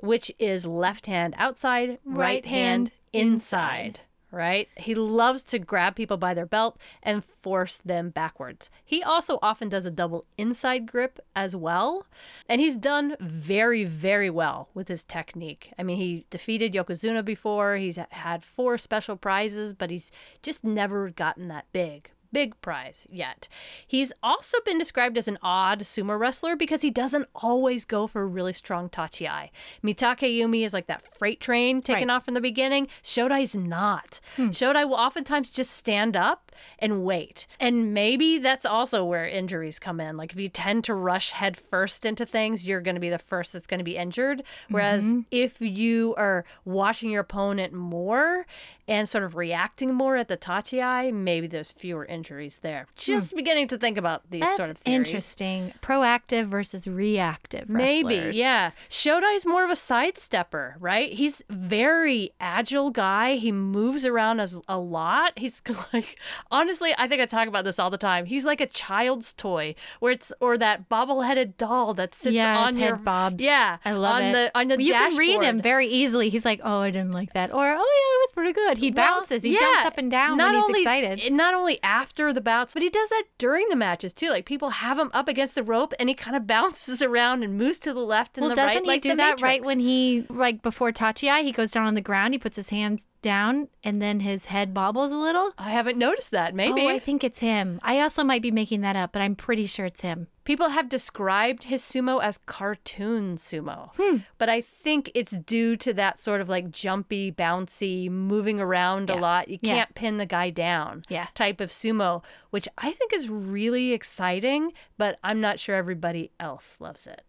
[0.00, 4.00] which is left hand outside, right, Right hand hand inside.
[4.36, 4.68] Right?
[4.76, 8.70] He loves to grab people by their belt and force them backwards.
[8.84, 12.06] He also often does a double inside grip as well.
[12.46, 15.72] And he's done very, very well with his technique.
[15.78, 17.76] I mean, he defeated Yokozuna before.
[17.76, 20.12] He's had four special prizes, but he's
[20.42, 23.48] just never gotten that big big prize yet.
[23.86, 28.26] He's also been described as an odd sumo wrestler because he doesn't always go for
[28.26, 29.50] really strong tachiai.
[29.84, 32.14] Mitakeumi is like that freight train taking Right.
[32.16, 32.88] off from the beginning.
[33.02, 34.20] Shodai's not.
[34.36, 34.48] Hmm.
[34.48, 36.45] Shodai will oftentimes just stand up
[36.78, 37.46] and wait.
[37.60, 40.16] And maybe that's also where injuries come in.
[40.16, 43.18] Like if you tend to rush head first into things, you're going to be the
[43.18, 44.42] first that's going to be injured.
[44.68, 45.20] Whereas mm-hmm.
[45.30, 48.46] if you are watching your opponent more
[48.88, 52.86] and sort of reacting more at the tachiai, maybe there's fewer injuries there.
[52.94, 53.36] Just hmm.
[53.36, 55.08] beginning to think about these That's sort of theories.
[55.08, 55.72] interesting.
[55.82, 57.68] Proactive versus reactive.
[57.68, 58.38] Maybe, wrestlers.
[58.38, 58.70] yeah.
[58.88, 61.12] Shodai's more of a sidestepper, right?
[61.12, 63.36] He's very agile guy.
[63.36, 65.36] He moves around as a lot.
[65.36, 65.60] He's
[65.92, 66.18] like,
[66.50, 68.26] honestly, I think I talk about this all the time.
[68.26, 72.74] He's like a child's toy, where it's or that bobble-headed doll that sits Yeah, on
[72.74, 73.42] his your head bobs.
[73.42, 74.32] Yeah, I love on it.
[74.32, 76.28] the on the you can read him very easily.
[76.28, 78.90] He's like, "Oh, I didn't like that," or "Oh, yeah, that was pretty good." He
[78.90, 79.42] Well, bounces.
[79.42, 81.20] He yeah, jumps up and down not when he's only, excited.
[81.22, 84.30] Eh, not only after the bouts, but he does that during the matches too.
[84.30, 87.56] Like people have him up against the rope, and he kind of bounces around and
[87.58, 88.84] moves to the left and well, the doesn't right.
[88.84, 91.42] he like do the that right when he like before Tachiai?
[91.42, 92.34] He goes down on the ground.
[92.34, 95.52] He puts his hands down, and then his head bobbles a little.
[95.58, 96.35] I haven't noticed that.
[96.54, 97.78] Maybe Oh, I think it's him.
[97.82, 100.28] I also might be making that up, but I'm pretty sure it's him.
[100.44, 104.18] People have described his sumo as cartoon sumo, Hmm.
[104.38, 109.16] but I think it's due to that sort of like jumpy, bouncy, moving around a
[109.16, 109.48] lot.
[109.48, 111.26] You can't pin the guy down Yeah.
[111.34, 116.76] type of sumo, which I think is really exciting, but I'm not sure everybody else
[116.80, 117.22] loves it.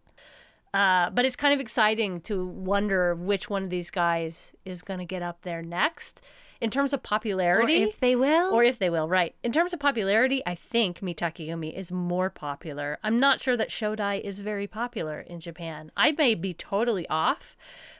[0.73, 4.99] Uh, but it's kind of exciting to wonder which one of these guys is going
[4.99, 6.21] to get up there next.
[6.59, 8.53] In terms of popularity, Or if they will.
[8.53, 9.35] or if they will, right.
[9.43, 12.97] In terms of popularity, I think Mitakeumi is more popular.
[13.03, 15.91] I'm not sure that Shodai is very popular in Japan.
[15.95, 17.55] I may be totally off,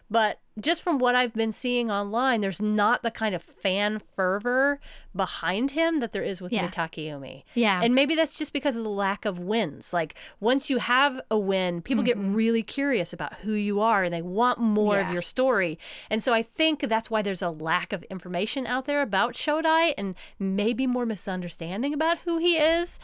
[0.10, 4.80] but just from what I've been seeing online, there's not the kind of fan fervor
[5.16, 6.62] behind him that there is with Yeah.
[7.54, 7.82] Yeah.
[7.84, 9.94] And maybe that's just because of the lack of wins.
[9.94, 14.14] Like once you have a win, people get really curious about who you are and
[14.14, 15.14] they want more of Mm-hmm.
[15.14, 15.80] Your story.
[16.10, 19.94] And so I think that's why there's a lack of information out there about Shodai
[19.98, 23.00] and maybe more misunderstanding about who he is.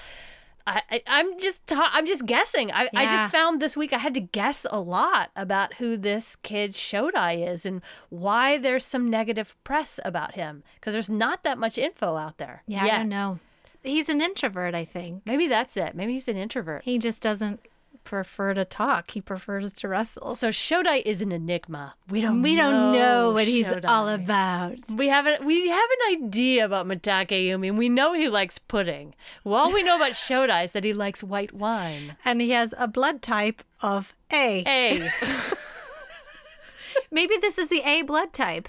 [0.66, 2.72] I, I, I'm just ta- I'm just guessing.
[2.72, 6.36] I, I just found this week I had to guess a lot about who this
[6.38, 11.58] kid Shodai is and why there's some negative press about him because there's not that
[11.58, 12.64] much info out there.
[12.68, 13.40] yeah, I don't know.
[13.82, 15.24] He's an introvert, I think.
[15.26, 15.94] Maybe that's it.
[15.96, 16.84] Maybe he's an introvert.
[16.86, 17.60] He just doesn't
[18.04, 19.12] prefer to talk.
[19.12, 20.36] He prefers to wrestle.
[20.36, 21.96] So Shodai is an enigma.
[22.10, 23.88] We don't We don't know what he's Shodai.
[23.90, 24.76] all about.
[24.96, 27.70] We have a, we have an idea about Matake Yumi.
[27.70, 29.16] and We know he likes pudding.
[29.44, 32.16] Well, all we know about Shodai is that he likes white wine.
[32.26, 34.64] And he has a blood type of A.
[34.64, 35.10] Hey,
[37.12, 38.68] Maybe this is the A blood type.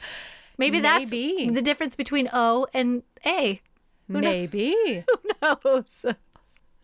[0.56, 1.50] Maybe, that's Maybe.
[1.50, 3.60] the difference between O and A.
[4.06, 4.74] maybe.
[5.42, 6.04] Who knows?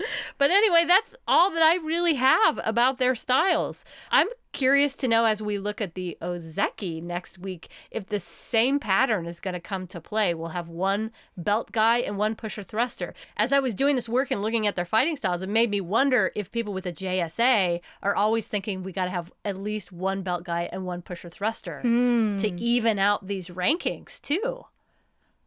[0.39, 3.85] But anyway, that's all that I really have about their styles.
[4.11, 8.81] I'm curious to know as we look at the Ozeki next week if the same
[8.81, 10.35] pattern is going to come to play.
[10.35, 13.15] We'll have one belt guy and one pusher thruster.
[13.37, 15.81] As I was doing this work and looking at their fighting styles, it made me
[15.81, 19.93] wonder if people with a JSA are always thinking we got to have at least
[19.93, 22.39] one belt guy and one pusher thruster hmm.
[22.39, 24.65] to even out these rankings too.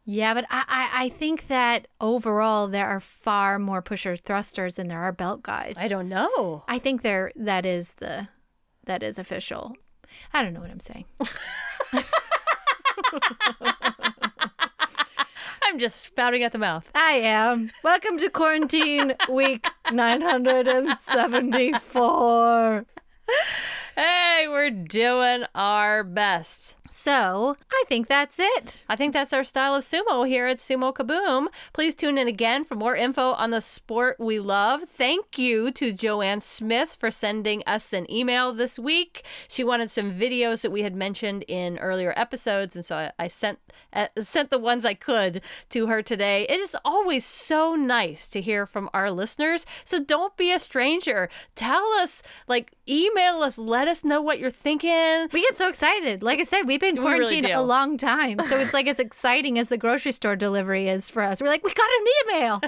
[0.06, 4.88] Yeah, but I, I, I think that overall there are far more pusher thrusters than
[4.88, 5.76] there are belt guys.
[5.78, 6.62] I don't know.
[6.68, 8.28] I think there that is the
[8.84, 9.74] that is official.
[10.34, 11.06] I don't know what I'm saying.
[15.62, 16.90] I'm just spouting at the mouth.
[16.94, 17.70] I am.
[17.82, 22.84] Welcome to quarantine week 974.
[23.96, 26.76] Hey, we're doing our best.
[26.90, 28.84] So, I think that's it.
[28.88, 31.48] I think that's our style of sumo here at Sumo Kaboom.
[31.72, 34.82] Please tune in again for more info on the sport we love.
[34.88, 39.24] Thank you to Joanne Smith for sending us an email this week.
[39.48, 43.26] She wanted some videos that we had mentioned in earlier episodes, and so I, I
[43.26, 43.58] sent
[43.92, 46.46] uh, sent the ones I could to her today.
[46.48, 49.66] It is always so nice to hear from our listeners.
[49.82, 51.28] So don't be a stranger.
[51.56, 53.58] Tell us, like, email us.
[53.58, 55.28] Let us know what you're thinking.
[55.32, 56.22] We get so excited.
[56.22, 58.40] Like I said, we've been We really quarantined a long time.
[58.40, 61.40] So it's like as exciting as the grocery store delivery is for us.
[61.40, 62.60] We're like, we got an email.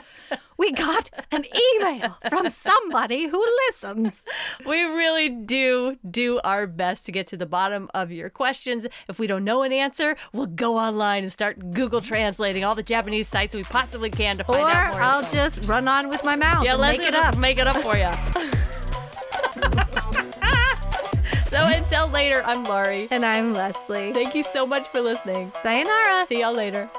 [0.59, 1.45] We got an
[1.77, 4.25] email from somebody who listens.
[4.67, 8.87] We really do do our best to get to the bottom of your questions.
[9.09, 12.83] If we don't know an answer, we'll go online and start Google translating all the
[12.83, 15.01] Japanese sites we possibly can to find Or out more.
[15.01, 15.33] Or I'll info.
[15.37, 17.37] just run on with my mouth yeah, let's make it up.
[17.39, 18.11] make it up for you.
[21.49, 23.09] so until later, I'm Laurie.
[23.11, 24.13] And I'm Leslie.
[24.13, 25.53] Thank you so much for listening.
[25.63, 26.27] Sayonara.
[26.27, 26.91] See y'all later.